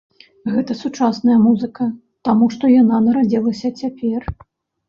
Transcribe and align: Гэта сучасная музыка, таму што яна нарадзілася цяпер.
Гэта 0.53 0.77
сучасная 0.83 1.35
музыка, 1.43 1.83
таму 2.31 2.49
што 2.57 2.71
яна 2.81 3.03
нарадзілася 3.09 3.73
цяпер. 3.83 4.21